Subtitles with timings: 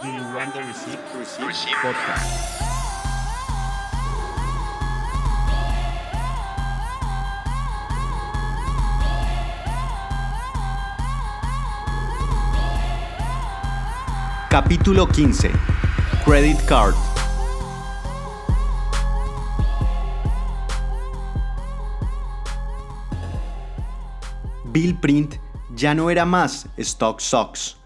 [0.00, 0.98] Do you want the receipt?
[1.18, 1.74] Receipt.
[1.82, 2.62] Podcast.
[14.48, 15.50] Capítulo 15.
[16.22, 16.94] Credit Card.
[24.70, 25.40] Bill Print
[25.74, 27.77] ya no era más Stock Socks.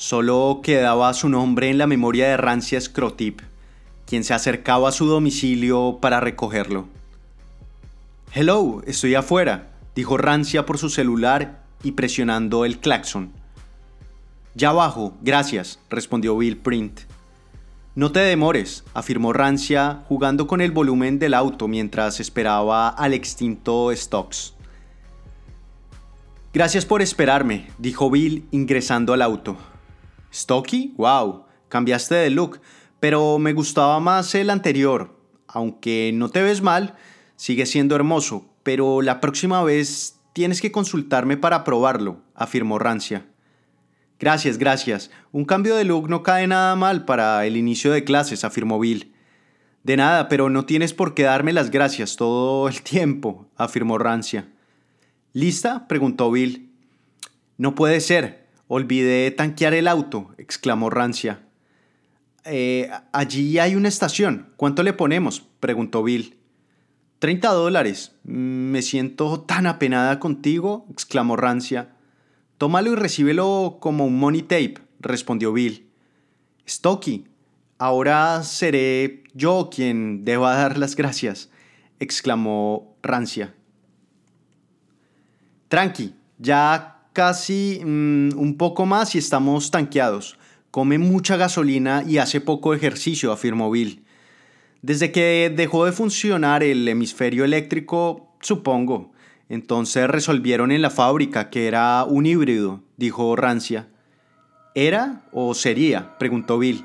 [0.00, 3.40] Solo quedaba su nombre en la memoria de Rancia Scrotip,
[4.06, 6.86] quien se acercaba a su domicilio para recogerlo.
[8.32, 13.32] Hello, estoy afuera, dijo Rancia por su celular y presionando el claxon.
[14.54, 17.00] Ya bajo, gracias, respondió Bill Print.
[17.96, 23.90] No te demores, afirmó Rancia, jugando con el volumen del auto mientras esperaba al extinto
[23.92, 24.54] Stocks.
[26.54, 29.56] Gracias por esperarme, dijo Bill ingresando al auto.
[30.32, 30.94] ¿Stocky?
[30.96, 31.44] ¡Wow!
[31.68, 32.60] Cambiaste de look,
[33.00, 35.16] pero me gustaba más el anterior.
[35.46, 36.94] Aunque no te ves mal,
[37.36, 43.26] sigue siendo hermoso, pero la próxima vez tienes que consultarme para probarlo, afirmó Rancia.
[44.18, 45.10] Gracias, gracias.
[45.30, 49.14] Un cambio de look no cae nada mal para el inicio de clases, afirmó Bill.
[49.84, 54.48] De nada, pero no tienes por qué darme las gracias todo el tiempo, afirmó Rancia.
[55.32, 55.86] ¿Lista?
[55.86, 56.72] preguntó Bill.
[57.58, 58.47] No puede ser.
[58.68, 61.40] Olvidé tanquear el auto, exclamó Rancia.
[62.44, 64.52] Eh, allí hay una estación.
[64.56, 65.40] ¿Cuánto le ponemos?
[65.60, 66.36] preguntó Bill.
[67.18, 68.14] Treinta dólares.
[68.22, 71.94] Me siento tan apenada contigo, exclamó Rancia.
[72.58, 75.88] Tómalo y recíbelo como un money tape, respondió Bill.
[76.68, 77.26] Stocky,
[77.78, 81.50] ahora seré yo quien deba dar las gracias,
[82.00, 83.54] exclamó Rancia.
[85.68, 90.38] Tranqui, ya casi mm, un poco más y estamos tanqueados.
[90.70, 94.04] Come mucha gasolina y hace poco ejercicio, afirmó Bill.
[94.82, 99.10] Desde que dejó de funcionar el hemisferio eléctrico, supongo.
[99.48, 103.88] Entonces resolvieron en la fábrica que era un híbrido, dijo Rancia.
[104.76, 106.16] ¿Era o sería?
[106.20, 106.84] preguntó Bill.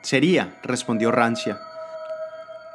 [0.00, 1.58] Sería, respondió Rancia.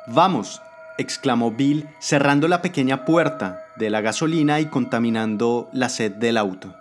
[0.05, 0.61] Vamos,
[0.99, 6.75] exclamó Bill cerrando la pequeña puerta de la gasolina y contaminando la sed del auto.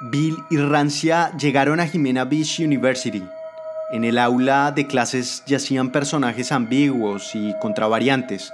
[0.00, 3.26] Bill y Rancia llegaron a Jimena Beach University.
[3.90, 8.52] En el aula de clases yacían personajes ambiguos y contravariantes.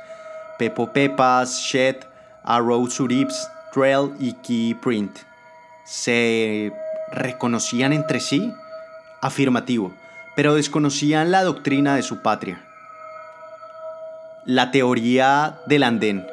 [0.58, 1.96] Pepo Pepas, Shed,
[2.44, 5.18] Arrow Surips, Trail y Key Print.
[5.84, 6.72] ¿Se
[7.10, 8.52] reconocían entre sí?
[9.20, 9.92] Afirmativo,
[10.36, 12.62] pero desconocían la doctrina de su patria.
[14.44, 16.24] La teoría del andén.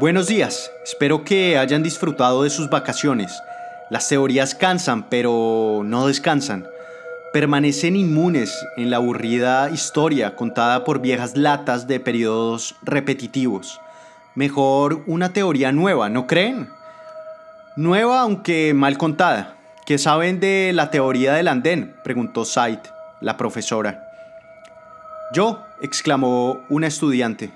[0.00, 3.42] Buenos días, espero que hayan disfrutado de sus vacaciones.
[3.90, 6.66] Las teorías cansan, pero no descansan.
[7.34, 13.78] Permanecen inmunes en la aburrida historia contada por viejas latas de periodos repetitivos.
[14.34, 16.70] Mejor una teoría nueva, ¿no creen?
[17.76, 19.56] Nueva aunque mal contada.
[19.84, 21.94] ¿Qué saben de la teoría del andén?
[22.02, 22.78] preguntó Said,
[23.20, 24.02] la profesora.
[25.34, 27.50] Yo, exclamó una estudiante.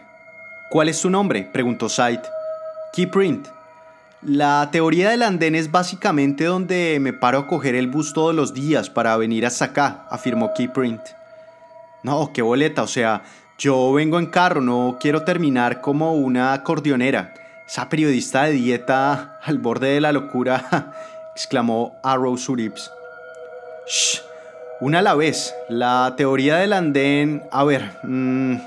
[0.69, 1.49] ¿Cuál es tu nombre?
[1.50, 2.34] preguntó Said.
[2.94, 3.49] Keyprint.
[4.22, 8.55] La teoría del andén es básicamente donde me paro a coger el bus todos los
[8.55, 11.00] días para venir hasta acá, afirmó Keyprint.
[12.04, 13.25] No, qué boleta, o sea,
[13.59, 17.34] yo vengo en carro, no quiero terminar como una acordeonera.
[17.66, 20.93] Esa periodista de dieta al borde de la locura,
[21.34, 22.93] exclamó Arrow Surips.
[23.88, 24.21] Shh,
[24.81, 25.53] una a la vez.
[25.69, 27.43] La teoría del andén.
[27.50, 28.59] A ver, mm,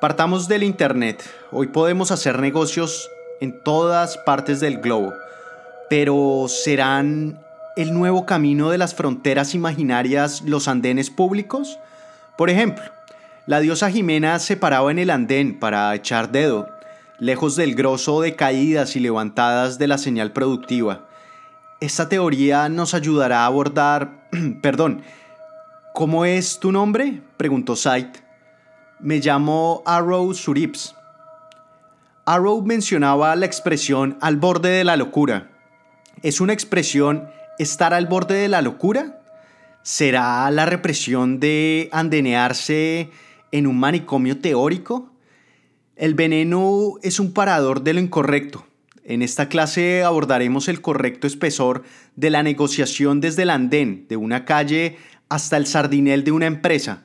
[0.00, 1.24] partamos del Internet.
[1.50, 3.10] Hoy podemos hacer negocios
[3.42, 5.14] en todas partes del globo.
[5.90, 7.40] Pero ¿serán
[7.74, 11.80] el nuevo camino de las fronteras imaginarias los andenes públicos?
[12.38, 12.84] Por ejemplo,
[13.46, 16.68] la diosa Jimena se paraba en el andén para echar dedo,
[17.18, 21.08] lejos del grosso de caídas y levantadas de la señal productiva.
[21.80, 24.28] Esta teoría nos ayudará a abordar...
[24.62, 25.02] Perdón,
[25.94, 27.20] ¿cómo es tu nombre?
[27.38, 28.06] preguntó Said.
[29.00, 30.94] Me llamo Arrow Surips.
[32.24, 35.50] Arrow mencionaba la expresión al borde de la locura.
[36.22, 37.26] ¿Es una expresión
[37.58, 39.20] estar al borde de la locura?
[39.82, 43.10] ¿Será la represión de andenearse
[43.50, 45.10] en un manicomio teórico?
[45.96, 48.66] El veneno es un parador de lo incorrecto.
[49.02, 51.82] En esta clase abordaremos el correcto espesor
[52.14, 54.96] de la negociación desde el andén de una calle
[55.28, 57.02] hasta el sardinel de una empresa.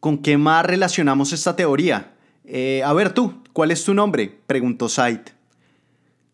[0.00, 2.13] ¿Con qué más relacionamos esta teoría?
[2.44, 4.38] Eh, a ver tú, ¿cuál es tu nombre?
[4.46, 5.20] preguntó Said.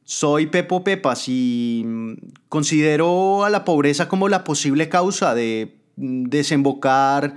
[0.05, 2.15] Soy Pepo Pepas y mm,
[2.49, 7.37] considero a la pobreza como la posible causa de mm, desembocar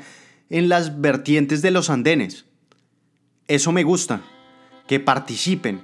[0.50, 2.46] en las vertientes de los andenes.
[3.48, 4.22] Eso me gusta,
[4.88, 5.82] que participen.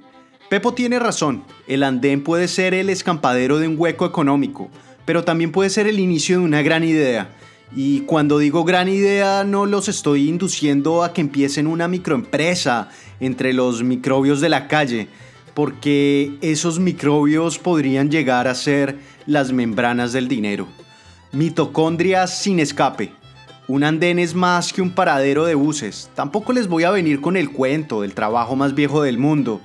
[0.48, 4.68] Pepo tiene razón, el andén puede ser el escampadero de un hueco económico,
[5.04, 7.30] pero también puede ser el inicio de una gran idea.
[7.74, 12.88] Y cuando digo gran idea no los estoy induciendo a que empiecen una microempresa
[13.20, 15.08] entre los microbios de la calle,
[15.54, 20.66] porque esos microbios podrían llegar a ser las membranas del dinero.
[21.32, 23.12] Mitocondrias sin escape.
[23.68, 26.10] Un andén es más que un paradero de buses.
[26.16, 29.60] Tampoco les voy a venir con el cuento del trabajo más viejo del mundo.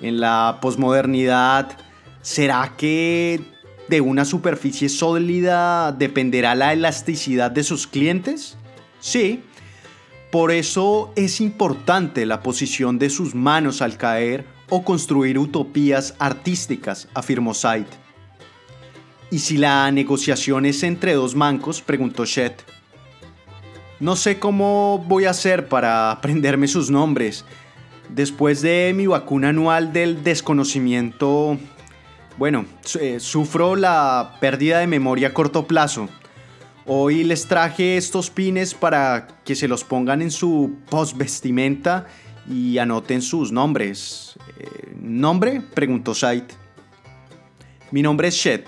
[0.00, 1.76] En la posmodernidad,
[2.22, 3.53] ¿será que
[3.88, 8.56] de una superficie sólida dependerá la elasticidad de sus clientes?
[9.00, 9.42] Sí.
[10.30, 17.08] Por eso es importante la posición de sus manos al caer o construir utopías artísticas,
[17.14, 17.86] afirmó Said.
[19.30, 21.80] ¿Y si la negociación es entre dos mancos?
[21.80, 22.52] preguntó Shed.
[24.00, 27.44] No sé cómo voy a hacer para aprenderme sus nombres.
[28.08, 31.58] Después de mi vacuna anual del desconocimiento,
[32.36, 32.66] bueno,
[33.00, 36.08] eh, sufro la pérdida de memoria a corto plazo.
[36.86, 42.06] Hoy les traje estos pines para que se los pongan en su post vestimenta
[42.48, 44.38] y anoten sus nombres.
[44.58, 45.62] Eh, ¿Nombre?
[45.62, 46.44] preguntó Said.
[47.90, 48.62] Mi nombre es Shed.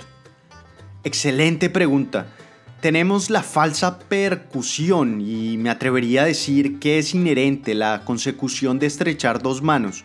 [1.05, 2.29] Excelente pregunta.
[2.81, 8.87] Tenemos la falsa percusión y me atrevería a decir que es inherente la consecución de
[8.87, 10.05] estrechar dos manos.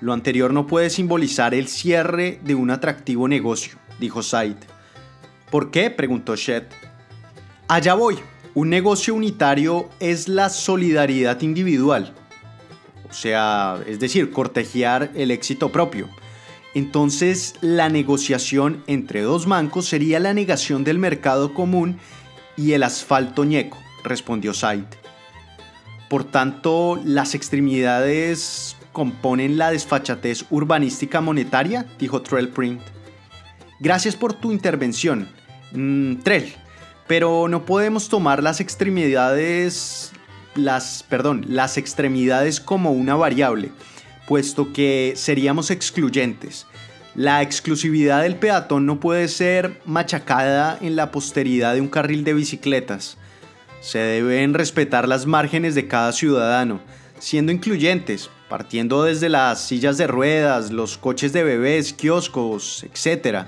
[0.00, 4.56] Lo anterior no puede simbolizar el cierre de un atractivo negocio, dijo Said.
[5.50, 5.90] ¿Por qué?
[5.90, 6.64] preguntó Shed.
[7.66, 8.18] Allá voy.
[8.54, 12.14] Un negocio unitario es la solidaridad individual.
[13.08, 16.08] O sea, es decir, cortejear el éxito propio.
[16.74, 21.98] Entonces, la negociación entre dos mancos sería la negación del mercado común
[22.56, 24.84] y el asfalto ñeco, respondió Said.
[26.08, 32.80] Por tanto, las extremidades componen la desfachatez urbanística monetaria, dijo Trellprint.
[33.80, 35.28] Gracias por tu intervención,
[35.72, 36.52] mm, Trell,
[37.06, 40.12] pero no podemos tomar las extremidades
[40.54, 43.70] las, perdón, las extremidades como una variable
[44.28, 46.66] puesto que seríamos excluyentes.
[47.14, 52.34] La exclusividad del peatón no puede ser machacada en la posteridad de un carril de
[52.34, 53.16] bicicletas.
[53.80, 56.80] Se deben respetar las márgenes de cada ciudadano,
[57.18, 63.46] siendo incluyentes, partiendo desde las sillas de ruedas, los coches de bebés, kioscos, etc.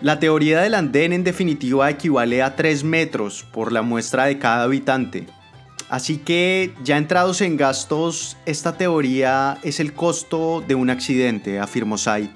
[0.00, 4.64] La teoría del andén en definitiva equivale a 3 metros por la muestra de cada
[4.64, 5.26] habitante.
[5.88, 11.96] Así que ya entrados en gastos, esta teoría es el costo de un accidente, afirmó
[11.96, 12.30] Said.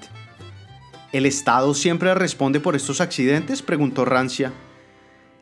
[1.11, 3.61] ¿El Estado siempre responde por estos accidentes?
[3.61, 4.53] preguntó Rancia.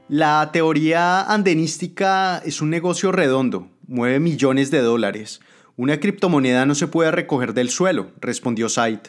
[0.08, 5.42] La teoría andenística es un negocio redondo, mueve millones de dólares.
[5.76, 9.00] Una criptomoneda no se puede recoger del suelo, respondió Said.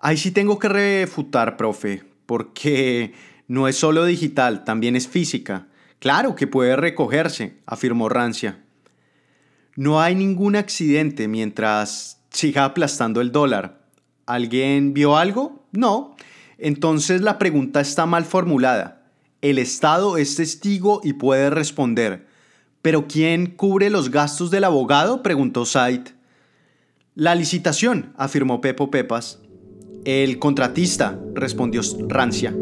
[0.00, 3.14] Ahí sí tengo que refutar, profe, porque
[3.46, 5.68] no es solo digital, también es física.
[6.00, 8.62] Claro que puede recogerse, afirmó Rancia.
[9.76, 13.86] No hay ningún accidente mientras siga aplastando el dólar.
[14.26, 15.64] ¿Alguien vio algo?
[15.70, 16.16] No.
[16.58, 19.04] Entonces la pregunta está mal formulada.
[19.42, 22.25] El Estado es testigo y puede responder.
[22.86, 25.20] ¿Pero quién cubre los gastos del abogado?
[25.20, 26.02] preguntó Said.
[27.16, 29.40] La licitación, afirmó Pepo Pepas.
[30.04, 32.54] El contratista, respondió Rancia.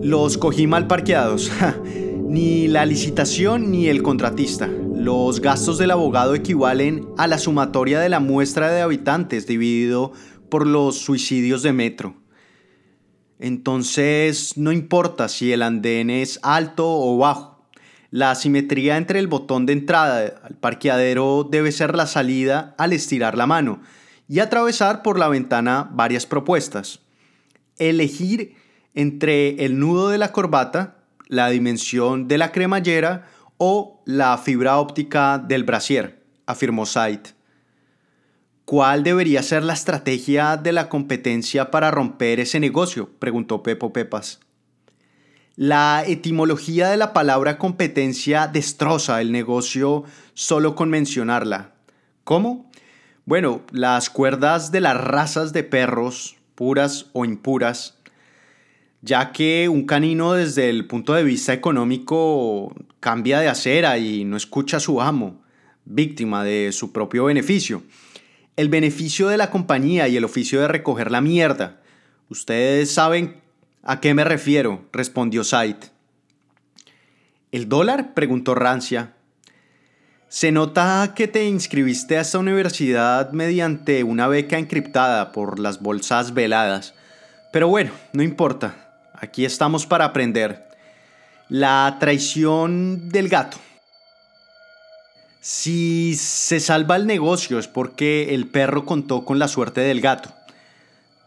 [0.00, 1.50] Los cogí mal parqueados.
[2.28, 4.68] ni la licitación ni el contratista.
[4.68, 10.12] Los gastos del abogado equivalen a la sumatoria de la muestra de habitantes dividido
[10.48, 12.14] por los suicidios de metro.
[13.40, 17.53] Entonces, no importa si el andén es alto o bajo.
[18.14, 23.36] La simetría entre el botón de entrada al parqueadero debe ser la salida al estirar
[23.36, 23.80] la mano
[24.28, 27.00] y atravesar por la ventana varias propuestas.
[27.76, 28.54] Elegir
[28.94, 35.38] entre el nudo de la corbata, la dimensión de la cremallera o la fibra óptica
[35.38, 37.18] del brasier, afirmó Said.
[38.64, 43.10] ¿Cuál debería ser la estrategia de la competencia para romper ese negocio?
[43.18, 44.38] preguntó Pepo Pepas.
[45.56, 51.74] La etimología de la palabra competencia destroza el negocio solo con mencionarla.
[52.24, 52.68] ¿Cómo?
[53.24, 57.98] Bueno, las cuerdas de las razas de perros, puras o impuras,
[59.00, 64.36] ya que un canino desde el punto de vista económico cambia de acera y no
[64.36, 65.40] escucha a su amo,
[65.84, 67.84] víctima de su propio beneficio.
[68.56, 71.80] El beneficio de la compañía y el oficio de recoger la mierda.
[72.28, 73.43] Ustedes saben
[73.84, 75.76] a qué me refiero, respondió Said.
[77.52, 78.14] ¿El dólar?
[78.14, 79.12] preguntó Rancia.
[80.28, 86.34] Se nota que te inscribiste a esta universidad mediante una beca encriptada por las bolsas
[86.34, 86.94] veladas.
[87.52, 89.10] Pero bueno, no importa.
[89.14, 90.66] Aquí estamos para aprender.
[91.48, 93.58] La traición del gato.
[95.40, 100.30] Si se salva el negocio es porque el perro contó con la suerte del gato,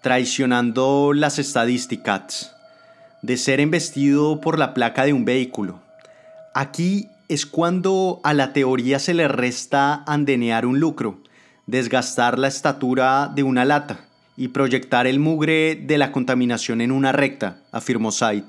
[0.01, 2.55] traicionando las estadísticas
[3.21, 5.79] de ser embestido por la placa de un vehículo.
[6.53, 11.19] Aquí es cuando a la teoría se le resta andenear un lucro,
[11.65, 13.99] desgastar la estatura de una lata
[14.37, 18.43] y proyectar el mugre de la contaminación en una recta, afirmó Said.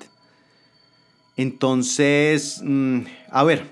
[1.36, 3.00] Entonces, mm,
[3.30, 3.64] a ver,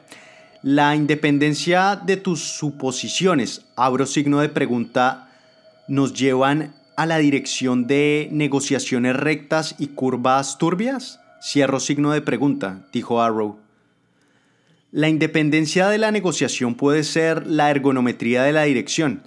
[0.62, 5.28] la independencia de tus suposiciones, abro signo de pregunta,
[5.86, 11.20] nos llevan a la dirección de negociaciones rectas y curvas turbias?
[11.42, 13.58] Cierro signo de pregunta, dijo Arrow.
[14.92, 19.22] La independencia de la negociación puede ser la ergonometría de la dirección,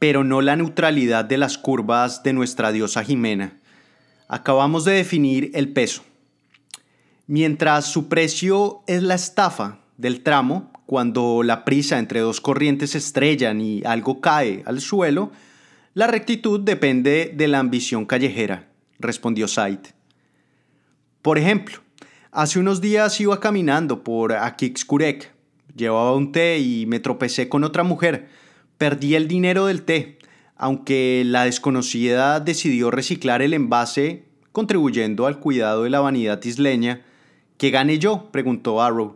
[0.00, 3.58] pero no la neutralidad de las curvas de nuestra diosa Jimena.
[4.26, 6.02] Acabamos de definir el peso.
[7.26, 13.60] Mientras su precio es la estafa del tramo, cuando la prisa entre dos corrientes estrellan
[13.60, 15.30] y algo cae al suelo,
[15.94, 19.80] la rectitud depende de la ambición callejera, respondió Said.
[21.22, 21.84] Por ejemplo,
[22.34, 25.32] Hace unos días iba caminando por Akixkurek.
[25.76, 28.28] Llevaba un té y me tropecé con otra mujer.
[28.76, 30.18] Perdí el dinero del té,
[30.56, 37.02] aunque la desconocida decidió reciclar el envase, contribuyendo al cuidado de la vanidad isleña.
[37.56, 38.30] ¿Qué gané yo?
[38.32, 39.14] preguntó Arrow.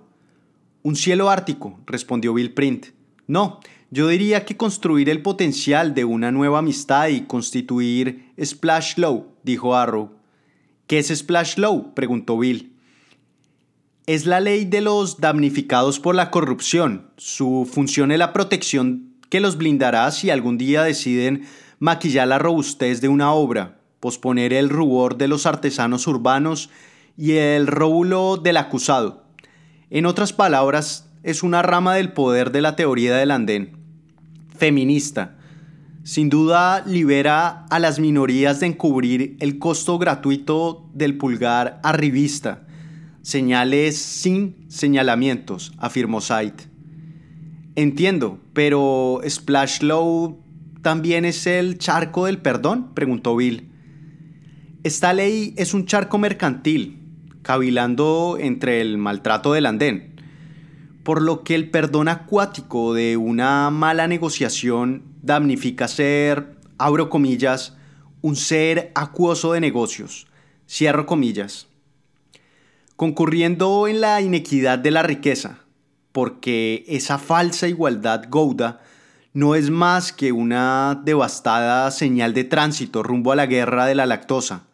[0.84, 2.86] Un cielo ártico, respondió Bill Print.
[3.26, 3.58] No,
[3.90, 9.74] yo diría que construir el potencial de una nueva amistad y constituir Splash Low, dijo
[9.74, 10.12] Arrow.
[10.86, 11.94] ¿Qué es Splash Low?
[11.94, 12.78] preguntó Bill
[14.08, 17.10] es la ley de los damnificados por la corrupción.
[17.18, 21.44] Su función es la protección que los blindará si algún día deciden
[21.78, 26.70] maquillar la robustez de una obra, posponer el rubor de los artesanos urbanos
[27.18, 29.24] y el róbulo del acusado.
[29.90, 33.77] En otras palabras, es una rama del poder de la teoría del andén.
[34.58, 35.36] Feminista.
[36.04, 42.66] Sin duda libera a las minorías de encubrir el costo gratuito del pulgar arribista
[43.28, 46.54] Señales sin señalamientos, afirmó Said.
[47.74, 50.42] Entiendo, pero Splash Low
[50.80, 53.68] también es el charco del perdón, preguntó Bill.
[54.82, 57.02] Esta ley es un charco mercantil,
[57.42, 60.14] cavilando entre el maltrato del andén,
[61.08, 67.78] por lo que el perdón acuático de una mala negociación damnifica ser, abro comillas,
[68.20, 70.26] un ser acuoso de negocios,
[70.68, 71.66] cierro comillas
[72.96, 75.60] concurriendo en la inequidad de la riqueza,
[76.12, 78.82] porque esa falsa igualdad gouda
[79.32, 84.04] no es más que una devastada señal de tránsito rumbo a la guerra de la
[84.04, 84.66] lactosa.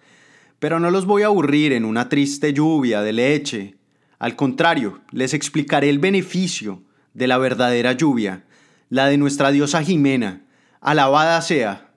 [0.59, 3.77] Pero no los voy a aburrir en una triste lluvia de leche.
[4.25, 8.47] Al contrario, les explicaré el beneficio de la verdadera lluvia,
[8.89, 10.47] la de nuestra diosa Jimena,
[10.81, 11.93] alabada sea.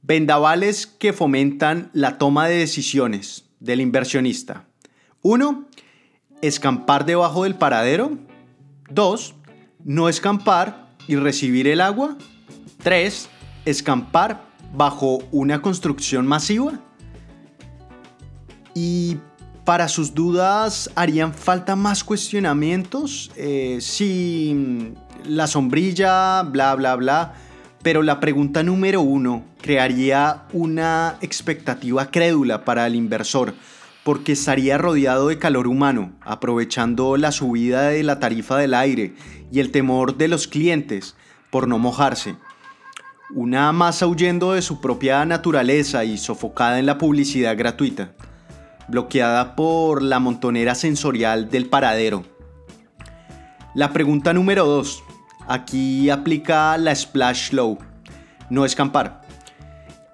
[0.00, 4.68] Vendavales que fomentan la toma de decisiones, del inversionista.
[5.22, 5.66] 1.
[6.40, 8.16] Escampar debajo del paradero.
[8.90, 9.34] 2.
[9.82, 12.16] No escampar y recibir el agua.
[12.84, 13.28] 3.
[13.64, 16.78] Escampar bajo una construcción masiva.
[18.72, 19.16] Y
[19.68, 23.30] para sus dudas, ¿harían falta más cuestionamientos?
[23.36, 24.94] Eh, si
[25.26, 27.34] la sombrilla, bla, bla, bla.
[27.82, 33.52] Pero la pregunta número uno crearía una expectativa crédula para el inversor,
[34.04, 39.16] porque estaría rodeado de calor humano, aprovechando la subida de la tarifa del aire
[39.52, 41.14] y el temor de los clientes
[41.50, 42.36] por no mojarse.
[43.34, 48.14] Una masa huyendo de su propia naturaleza y sofocada en la publicidad gratuita,
[48.88, 52.24] bloqueada por la montonera sensorial del paradero.
[53.74, 55.04] La pregunta número 2.
[55.46, 57.78] Aquí aplica la splash low,
[58.50, 59.22] no escampar,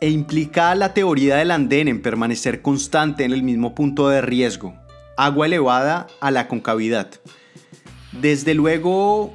[0.00, 4.74] e implica la teoría del andén en permanecer constante en el mismo punto de riesgo,
[5.16, 7.08] agua elevada a la concavidad.
[8.12, 9.32] Desde luego,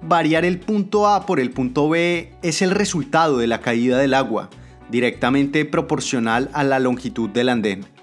[0.00, 4.14] variar el punto A por el punto B es el resultado de la caída del
[4.14, 4.48] agua,
[4.90, 7.99] directamente proporcional a la longitud del andén.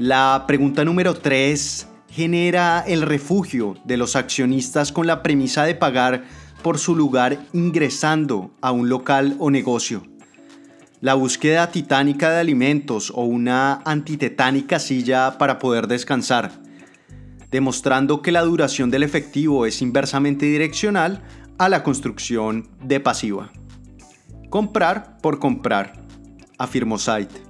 [0.00, 6.22] La pregunta número 3 genera el refugio de los accionistas con la premisa de pagar
[6.62, 10.04] por su lugar ingresando a un local o negocio.
[11.00, 16.52] La búsqueda titánica de alimentos o una antitetánica silla para poder descansar,
[17.50, 21.24] demostrando que la duración del efectivo es inversamente direccional
[21.58, 23.50] a la construcción de pasiva.
[24.48, 26.04] Comprar por comprar,
[26.56, 27.47] afirmó Said.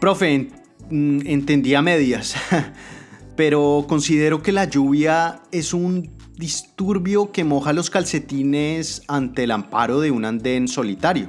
[0.00, 0.48] Profe,
[0.90, 2.36] mm, entendí a medias,
[3.36, 10.00] pero considero que la lluvia es un disturbio que moja los calcetines ante el amparo
[10.00, 11.28] de un andén solitario.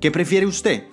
[0.00, 0.84] ¿Qué prefiere usted?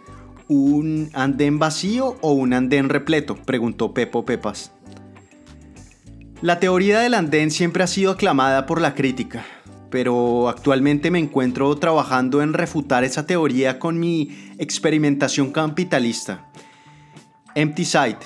[0.48, 3.36] ¿Un andén vacío o un andén repleto?
[3.36, 4.72] preguntó Pepo Pepas.
[6.42, 9.44] La teoría del andén siempre ha sido aclamada por la crítica,
[9.90, 16.52] pero actualmente me encuentro trabajando en refutar esa teoría con mi experimentación capitalista.
[17.58, 18.20] Empty Site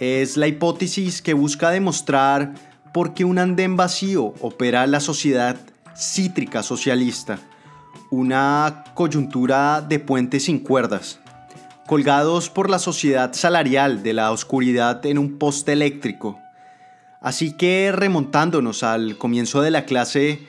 [0.00, 2.54] es la hipótesis que busca demostrar
[2.92, 5.56] por qué un andén vacío opera la sociedad
[5.96, 7.38] cítrica socialista,
[8.10, 11.20] una coyuntura de puentes sin cuerdas,
[11.86, 16.40] colgados por la sociedad salarial de la oscuridad en un poste eléctrico.
[17.20, 20.48] Así que remontándonos al comienzo de la clase,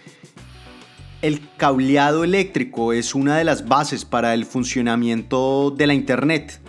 [1.22, 6.64] el cableado eléctrico es una de las bases para el funcionamiento de la Internet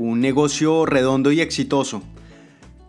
[0.00, 2.02] un negocio redondo y exitoso.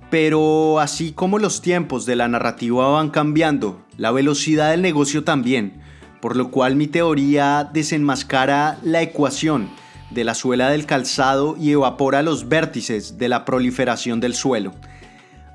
[0.10, 5.82] Pero así como los tiempos de la narrativa van cambiando, la velocidad del negocio también,
[6.22, 9.70] por lo cual mi teoría desenmascara la ecuación
[10.10, 14.72] de la suela del calzado y evapora los vértices de la proliferación del suelo.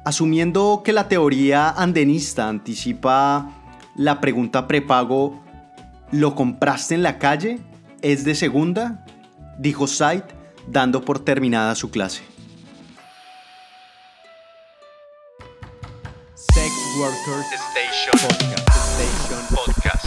[0.05, 3.51] Asumiendo que la teoría andenista anticipa
[3.95, 5.43] la pregunta prepago,
[6.13, 7.61] ¿lo compraste en la calle?
[8.03, 9.05] ¿Es de segunda?
[9.59, 10.23] Dijo Said
[10.67, 12.23] dando por terminada su clase.
[16.35, 18.37] Sex Workers Station
[19.55, 20.07] Podcast.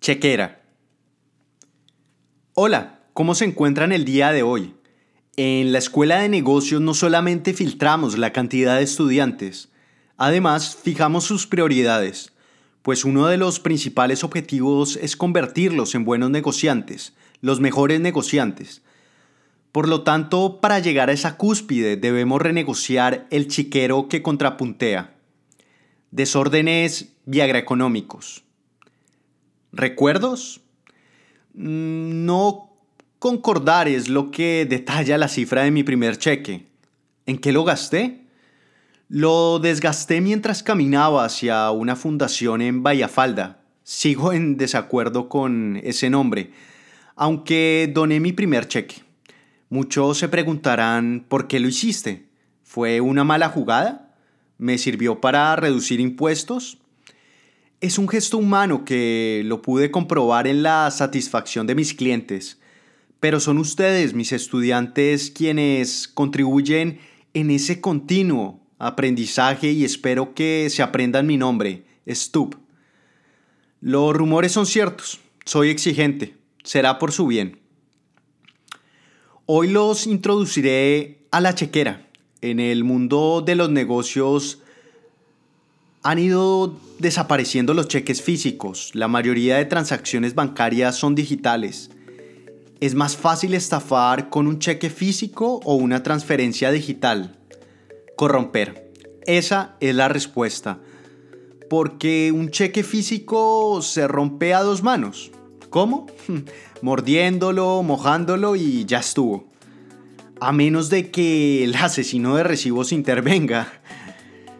[0.00, 0.60] Chequera.
[2.52, 4.74] Hola, ¿cómo se encuentran el día de hoy?
[5.36, 9.70] En la escuela de negocios no solamente filtramos la cantidad de estudiantes,
[10.16, 12.33] además fijamos sus prioridades
[12.84, 18.82] pues uno de los principales objetivos es convertirlos en buenos negociantes, los mejores negociantes.
[19.72, 25.14] Por lo tanto, para llegar a esa cúspide debemos renegociar el chiquero que contrapuntea.
[26.10, 28.44] Desórdenes viagraeconómicos.
[29.72, 30.60] ¿Recuerdos?
[31.54, 32.70] Mm, no
[33.18, 36.66] concordar es lo que detalla la cifra de mi primer cheque.
[37.24, 38.23] ¿En qué lo gasté?
[39.08, 43.60] Lo desgasté mientras caminaba hacia una fundación en Vallafalda.
[43.82, 46.52] Sigo en desacuerdo con ese nombre,
[47.14, 49.02] aunque doné mi primer cheque.
[49.68, 52.28] Muchos se preguntarán por qué lo hiciste.
[52.62, 54.16] ¿Fue una mala jugada?
[54.56, 56.78] ¿Me sirvió para reducir impuestos?
[57.82, 62.58] Es un gesto humano que lo pude comprobar en la satisfacción de mis clientes,
[63.20, 67.00] pero son ustedes, mis estudiantes, quienes contribuyen
[67.34, 72.56] en ese continuo aprendizaje y espero que se aprendan mi nombre, Stup.
[73.80, 77.60] Los rumores son ciertos, soy exigente, será por su bien.
[79.46, 82.08] Hoy los introduciré a la chequera.
[82.40, 84.60] En el mundo de los negocios
[86.02, 91.90] han ido desapareciendo los cheques físicos, la mayoría de transacciones bancarias son digitales.
[92.80, 97.38] ¿Es más fácil estafar con un cheque físico o una transferencia digital?
[98.16, 98.92] Corromper.
[99.26, 100.78] Esa es la respuesta.
[101.70, 105.32] Porque un cheque físico se rompe a dos manos.
[105.70, 106.06] ¿Cómo?
[106.82, 109.48] Mordiéndolo, mojándolo y ya estuvo.
[110.40, 113.80] A menos de que el asesino de recibos intervenga.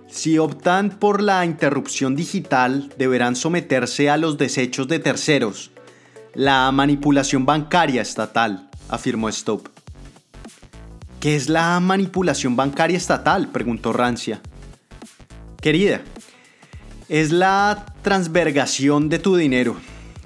[0.09, 5.73] Si optan por la interrupción digital, deberán someterse a los desechos de terceros.
[6.35, 9.74] La manipulación bancaria estatal, afirmó Stop.
[11.25, 13.49] ¿Qué es la manipulación bancaria estatal?
[13.51, 14.43] preguntó Rancia.
[15.59, 16.03] Querida,
[17.09, 19.75] es la transvergación de tu dinero.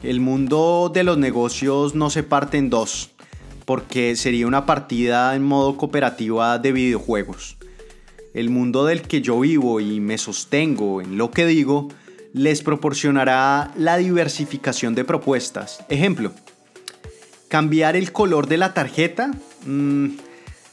[0.02, 3.12] El mundo de los negocios no se parte en dos,
[3.64, 7.58] porque sería una partida en modo cooperativa de videojuegos.
[8.34, 11.86] El mundo del que yo vivo y me sostengo en lo que digo
[12.32, 15.78] les proporcionará la diversificación de propuestas.
[15.88, 16.32] Ejemplo,
[17.46, 19.30] cambiar el color de la tarjeta.
[19.64, 20.08] Mm,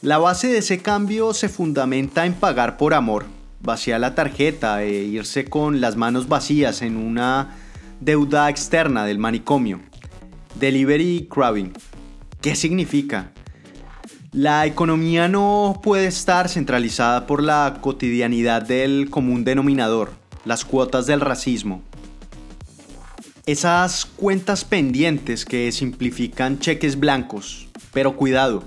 [0.02, 3.24] la base de ese cambio se fundamenta en pagar por amor,
[3.60, 7.56] vaciar la tarjeta e irse con las manos vacías en una
[8.00, 9.80] deuda externa del manicomio.
[10.56, 11.72] Delivery crabbing.
[12.40, 13.32] ¿Qué significa?
[14.32, 20.12] La economía no puede estar centralizada por la cotidianidad del común denominador,
[20.44, 21.82] las cuotas del racismo.
[23.46, 27.68] Esas cuentas pendientes que simplifican cheques blancos.
[27.92, 28.64] Pero cuidado,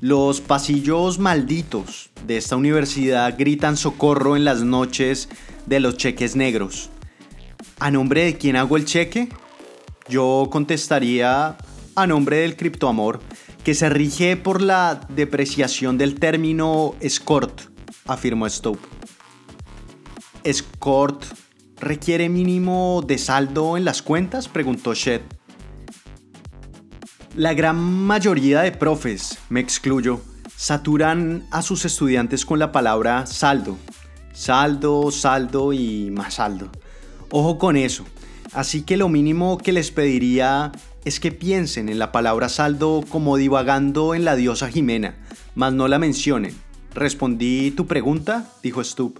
[0.00, 5.28] los pasillos malditos de esta universidad gritan socorro en las noches
[5.66, 6.90] de los cheques negros.
[7.78, 9.28] ¿A nombre de quién hago el cheque?
[10.08, 11.56] Yo contestaría
[11.94, 13.20] a nombre del criptoamor,
[13.64, 17.62] que se rige por la depreciación del término escort,
[18.04, 18.86] afirmó Stope.
[20.44, 21.24] ¿Escort
[21.80, 24.46] requiere mínimo de saldo en las cuentas?
[24.48, 25.22] preguntó Shed.
[27.36, 30.22] La gran mayoría de profes, me excluyo,
[30.56, 33.76] saturan a sus estudiantes con la palabra saldo.
[34.32, 36.70] Saldo, saldo y más saldo.
[37.30, 38.06] Ojo con eso.
[38.54, 40.72] Así que lo mínimo que les pediría
[41.04, 45.18] es que piensen en la palabra saldo como divagando en la diosa Jimena,
[45.54, 46.54] mas no la mencionen.
[46.94, 48.50] ¿Respondí tu pregunta?
[48.62, 49.18] dijo Stup.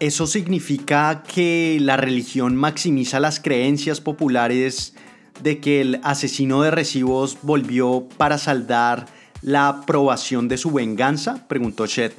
[0.00, 4.94] Eso significa que la religión maximiza las creencias populares
[5.42, 9.06] de que el asesino de recibos volvió para saldar
[9.40, 11.46] la aprobación de su venganza?
[11.48, 12.14] preguntó Chet.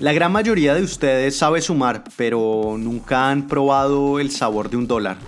[0.00, 4.88] La gran mayoría de ustedes sabe sumar, pero nunca han probado el sabor de un
[4.88, 5.18] dólar.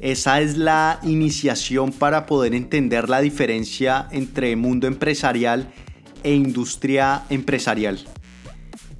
[0.00, 5.72] Esa es la iniciación para poder entender la diferencia entre mundo empresarial
[6.22, 7.98] e industria empresarial.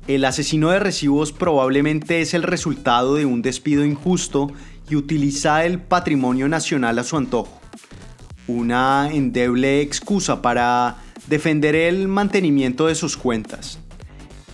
[0.07, 4.53] El asesino de recibos probablemente es el resultado de un despido injusto
[4.89, 7.61] y utiliza el patrimonio nacional a su antojo.
[8.47, 13.79] Una endeble excusa para defender el mantenimiento de sus cuentas.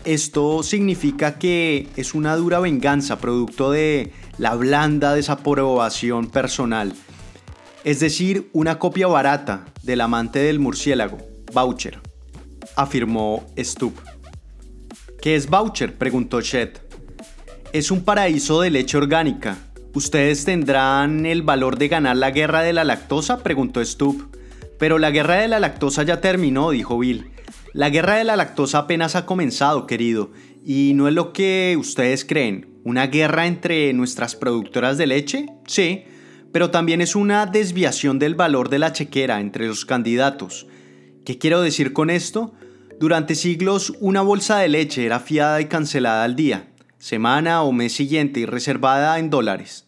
[0.05, 6.95] Esto significa que es una dura venganza producto de la blanda desaprobación personal,
[7.85, 11.19] es decir, una copia barata del amante del murciélago,
[11.53, 12.01] Voucher,
[12.77, 13.95] afirmó Stubb.
[15.21, 15.97] ¿Qué es Voucher?
[15.97, 16.81] preguntó Chet.
[17.73, 19.70] Es un paraíso de leche orgánica.
[19.93, 23.43] ¿Ustedes tendrán el valor de ganar la guerra de la lactosa?
[23.43, 24.29] preguntó Stubb.
[24.79, 27.31] Pero la guerra de la lactosa ya terminó, dijo Bill.
[27.73, 30.31] La guerra de la lactosa apenas ha comenzado, querido,
[30.65, 32.79] y no es lo que ustedes creen.
[32.85, 35.47] ¿Una guerra entre nuestras productoras de leche?
[35.67, 36.05] Sí,
[36.53, 40.69] pero también es una desviación del valor de la chequera entre los candidatos.
[41.25, 42.55] ¿Qué quiero decir con esto?
[43.01, 46.70] Durante siglos una bolsa de leche era fiada y cancelada al día,
[47.01, 49.87] semana o mes siguiente y reservada en dólares.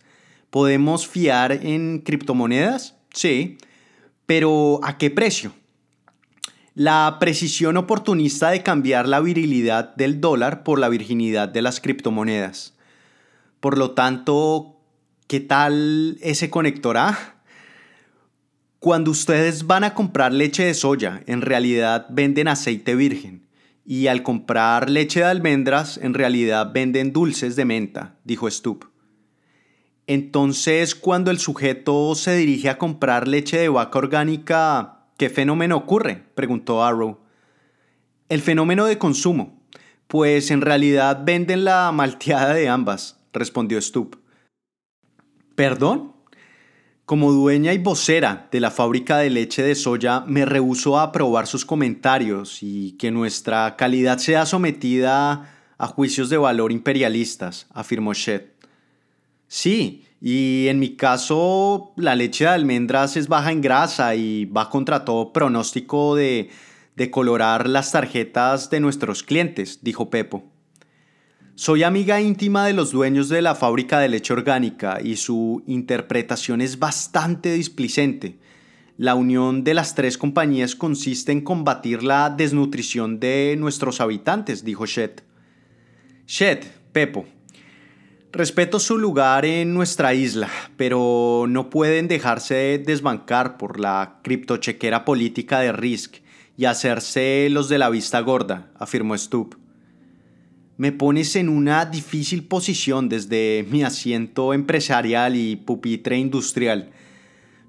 [0.50, 2.96] ¿Podemos fiar en criptomonedas?
[3.12, 3.58] Sí,
[4.26, 5.52] pero ¿a qué precio?
[6.74, 12.74] La precisión oportunista de cambiar la virilidad del dólar por la virginidad de las criptomonedas.
[13.60, 14.80] Por lo tanto,
[15.26, 17.36] ¿qué tal ese conector A?
[18.78, 23.46] Cuando ustedes van a comprar leche de soya, en realidad venden aceite virgen.
[23.84, 28.84] Y al comprar leche de almendras, en realidad venden dulces de menta, dijo Stup.
[30.06, 36.24] Entonces, cuando el sujeto se dirige a comprar leche de vaca orgánica, ¿Qué fenómeno ocurre?
[36.34, 37.20] preguntó Arrow.
[38.28, 39.62] El fenómeno de consumo.
[40.08, 44.16] Pues en realidad venden la malteada de ambas, respondió Stup.
[45.54, 46.11] ¿Perdón?
[47.04, 51.48] Como dueña y vocera de la fábrica de leche de soya, me rehuso a aprobar
[51.48, 58.42] sus comentarios y que nuestra calidad sea sometida a juicios de valor imperialistas, afirmó Shed.
[59.48, 64.70] Sí, y en mi caso, la leche de almendras es baja en grasa y va
[64.70, 66.50] contra todo pronóstico de,
[66.94, 70.51] de colorar las tarjetas de nuestros clientes, dijo Pepo.
[71.54, 76.62] Soy amiga íntima de los dueños de la fábrica de leche orgánica y su interpretación
[76.62, 78.38] es bastante displicente.
[78.96, 84.86] La unión de las tres compañías consiste en combatir la desnutrición de nuestros habitantes, dijo
[84.86, 85.20] Shed.
[86.26, 87.26] Shed, Pepo,
[88.32, 95.60] Respeto su lugar en nuestra isla, pero no pueden dejarse desbancar por la criptochequera política
[95.60, 96.16] de Risk
[96.56, 99.61] y hacerse los de la vista gorda, afirmó Stubb.
[100.82, 106.90] Me pones en una difícil posición desde mi asiento empresarial y pupitre industrial.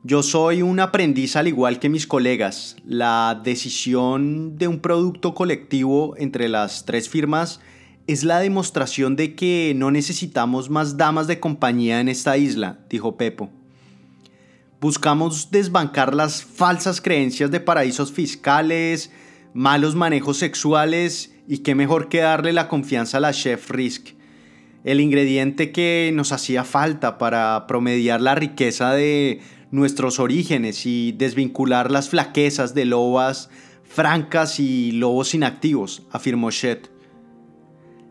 [0.02, 2.76] Yo soy un aprendiz al igual que mis colegas.
[2.88, 7.60] La decisión de un producto colectivo entre las tres firmas
[8.08, 13.16] es la demostración de que no necesitamos más damas de compañía en esta isla, dijo
[13.16, 13.52] Pepo.
[14.82, 19.12] Buscamos desbancar las falsas creencias de paraísos fiscales,
[19.54, 24.10] malos manejos sexuales y qué mejor que darle la confianza a la chef Risk,
[24.84, 31.90] el ingrediente que nos hacía falta para promediar la riqueza de nuestros orígenes y desvincular
[31.90, 33.50] las flaquezas de lobas
[33.84, 36.80] francas y lobos inactivos, afirmó Shed.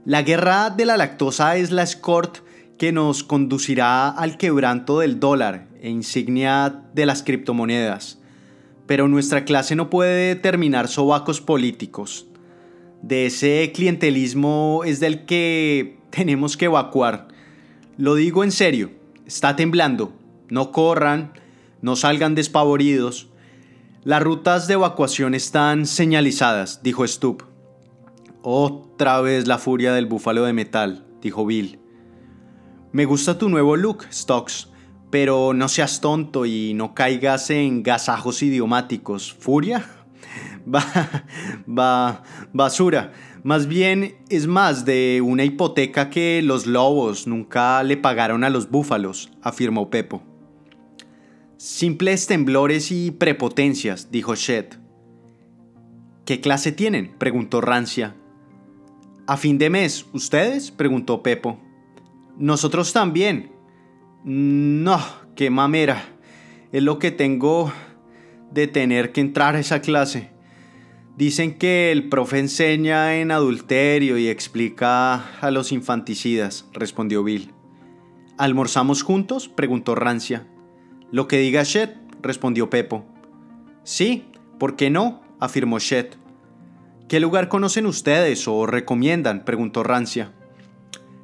[0.04, 2.38] La guerra de la lactosa es la escort
[2.78, 8.18] que nos conducirá al quebranto del dólar e insignia de las criptomonedas.
[8.86, 12.26] Pero nuestra clase no puede determinar sobacos políticos.
[13.02, 17.28] De ese clientelismo es del que tenemos que evacuar.
[17.96, 18.92] Lo digo en serio,
[19.26, 20.12] está temblando.
[20.48, 21.32] No corran,
[21.80, 23.28] no salgan despavoridos.
[24.04, 27.44] Las rutas de evacuación están señalizadas, dijo Stubb.
[28.42, 31.80] Otra vez la furia del búfalo de metal, dijo Bill.
[32.92, 34.68] Me gusta tu nuevo look, Stocks,
[35.10, 39.32] pero no seas tonto y no caigas en gasajos idiomáticos.
[39.32, 40.01] ¿Furia?
[40.75, 41.25] Va,
[41.66, 42.22] va,
[42.53, 43.12] basura.
[43.42, 48.70] Más bien es más de una hipoteca que los lobos nunca le pagaron a los
[48.70, 50.22] búfalos, afirmó Pepo.
[51.57, 54.66] Simples temblores y prepotencias, dijo Shed.
[56.25, 57.16] ¿Qué clase tienen?
[57.18, 58.14] preguntó Rancia.
[59.27, 60.70] A fin de mes, ¿ustedes?
[60.70, 61.59] preguntó Pepo.
[62.38, 63.53] Nosotros también.
[64.25, 65.01] No,
[65.35, 66.05] qué mamera.
[66.70, 67.72] Es lo que tengo
[68.53, 70.31] de tener que entrar a esa clase.
[71.16, 77.53] Dicen que el profe enseña en adulterio y explica a los infanticidas, respondió Bill.
[78.38, 79.48] ¿Almorzamos juntos?
[79.48, 80.46] preguntó Rancia.
[81.11, 81.90] Lo que diga Shed,
[82.22, 83.05] respondió Pepo.
[83.85, 84.25] Sí,
[84.59, 85.20] ¿por qué no?
[85.38, 86.14] afirmó Shed.
[87.09, 89.44] ¿Qué lugar conocen ustedes o recomiendan?
[89.44, 90.33] preguntó Rancia.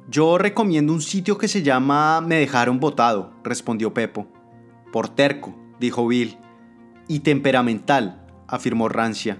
[0.07, 4.27] Yo recomiendo un sitio que se llama Me dejaron botado, respondió Pepo.
[4.93, 6.37] Por terco, dijo Bill.
[7.07, 9.39] Y temperamental, afirmó Rancia.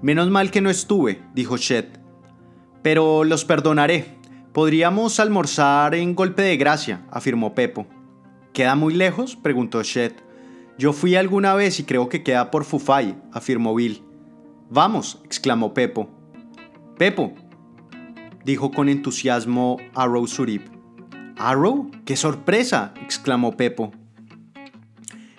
[0.00, 1.86] Menos mal que no estuve, dijo Shed.
[2.82, 4.18] Pero los perdonaré.
[4.52, 7.86] Podríamos almorzar en golpe de gracia, afirmó Pepo.
[8.52, 9.36] ¿Queda muy lejos?
[9.36, 10.12] preguntó Shed.
[10.78, 14.02] Yo fui alguna vez y creo que queda por Fufay, afirmó Bill.
[14.70, 16.08] Vamos, exclamó Pepo.
[16.96, 17.34] Pepo,
[18.44, 20.68] dijo con entusiasmo Arrow Surip.
[21.36, 21.90] ¿Arrow?
[22.04, 22.94] ¡Qué sorpresa!
[23.02, 23.92] exclamó Pepo.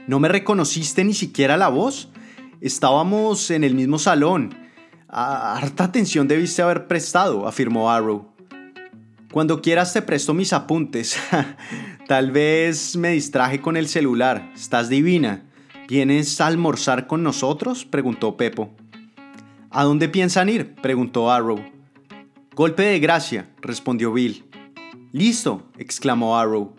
[0.07, 2.09] ¿No me reconociste ni siquiera la voz?
[2.61, 4.55] Estábamos en el mismo salón.
[5.07, 8.33] harta atención debiste haber prestado, afirmó Arrow.
[9.31, 11.17] Cuando quieras te presto mis apuntes.
[12.07, 14.51] Tal vez me distraje con el celular.
[14.55, 15.43] Estás divina.
[15.87, 17.85] ¿Vienes a almorzar con nosotros?
[17.85, 18.75] preguntó Pepo.
[19.69, 20.75] ¿A dónde piensan ir?
[20.75, 21.63] preguntó Arrow.
[22.55, 24.43] Golpe de gracia, respondió Bill.
[25.11, 26.75] Listo, exclamó Arrow.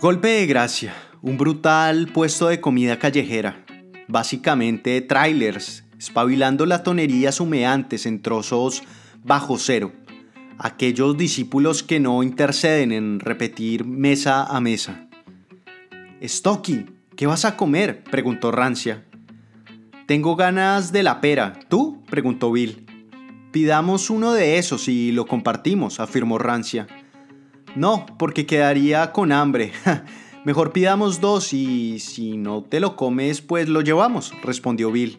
[0.00, 3.63] Golpe de gracia, un brutal puesto de comida callejera.
[4.08, 8.82] Básicamente trailers, espabilando latonerías humeantes en trozos
[9.22, 9.92] bajo cero
[10.58, 15.06] aquellos discípulos que no interceden en repetir mesa a mesa.
[16.22, 16.86] Stocky,
[17.16, 18.04] ¿qué vas a comer?
[18.04, 19.04] preguntó Rancia.
[20.06, 21.58] Tengo ganas de la pera.
[21.68, 22.02] ¿Tú?
[22.06, 22.86] preguntó Bill.
[23.52, 26.86] Pidamos uno de esos y lo compartimos, afirmó Rancia.
[27.76, 29.72] No, porque quedaría con hambre.
[30.44, 35.18] Mejor pidamos dos y si no te lo comes, pues lo llevamos, respondió Bill.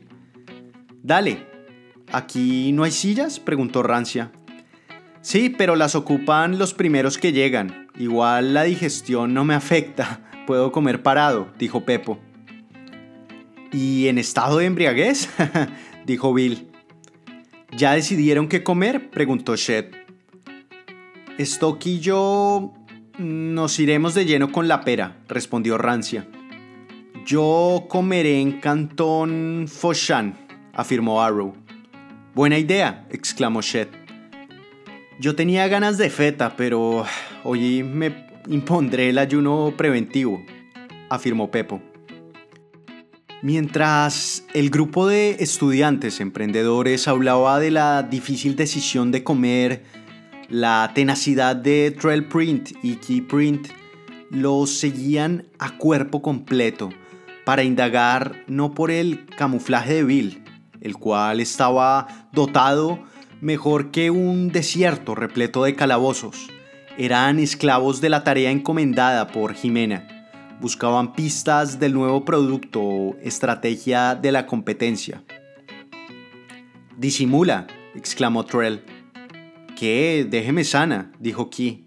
[1.01, 1.47] Dale.
[2.11, 3.39] ¿Aquí no hay sillas?
[3.39, 4.31] preguntó Rancia.
[5.21, 7.87] Sí, pero las ocupan los primeros que llegan.
[7.97, 10.21] Igual la digestión no me afecta.
[10.45, 12.19] Puedo comer parado, dijo Pepo.
[13.73, 15.27] ¿Y en estado de embriaguez?
[16.05, 16.69] dijo Bill.
[17.75, 19.09] ¿Ya decidieron qué comer?
[19.09, 19.85] preguntó Shed.
[21.39, 22.73] Stock y yo
[23.17, 26.27] nos iremos de lleno con la pera, respondió Rancia.
[27.25, 30.35] Yo comeré en Cantón Foshan,
[30.73, 31.55] afirmó Arrow.
[32.33, 33.87] Buena idea, exclamó Shed.
[35.19, 37.05] Yo tenía ganas de feta, pero
[37.43, 40.43] hoy me impondré el ayuno preventivo,
[41.09, 41.81] afirmó Pepo.
[43.41, 49.83] Mientras el grupo de estudiantes emprendedores hablaba de la difícil decisión de comer,
[50.49, 53.67] la tenacidad de Trail Print y Key Print
[54.29, 56.89] los seguían a cuerpo completo
[57.45, 60.43] para indagar no por el camuflaje de Bill,
[60.81, 63.03] el cual estaba dotado
[63.41, 66.49] mejor que un desierto repleto de calabozos.
[66.97, 70.07] Eran esclavos de la tarea encomendada por Jimena.
[70.61, 75.23] Buscaban pistas del nuevo producto o estrategia de la competencia.
[76.97, 78.94] Disimula, exclamó Trell.
[79.75, 80.25] ¿Qué?
[80.29, 81.85] Déjeme sana, dijo Key.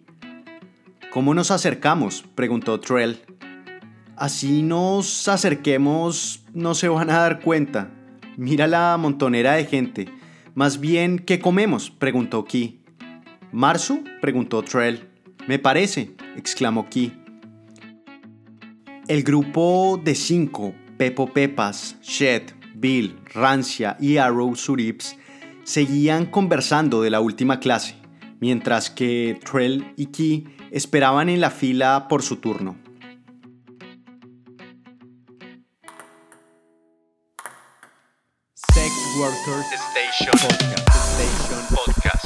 [1.11, 2.23] ¿Cómo nos acercamos?
[2.35, 3.19] preguntó Trell.
[4.15, 7.91] Así nos acerquemos, no se van a dar cuenta.
[8.37, 10.09] Mira la montonera de gente.
[10.55, 11.91] Más bien, ¿qué comemos?
[11.91, 12.83] preguntó Key.
[13.53, 14.05] ¿Marsu?
[14.21, 15.09] preguntó Trell.
[15.47, 17.15] Me parece, exclamó Key.
[19.07, 22.43] El grupo de cinco, Pepo Pepas, Shed,
[22.75, 25.17] Bill, Rancia y Arrow Surips
[25.69, 27.95] seguían conversando de la última clase,
[28.41, 32.79] mientras que Trell y Key esperaban en la fila por su turno.
[38.55, 40.89] Sex Workers Station Podcast.
[40.89, 42.18] Station Podcast.